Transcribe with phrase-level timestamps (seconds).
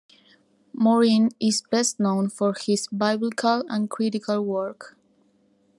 [0.73, 4.97] Morin is best known for his biblical and critical work.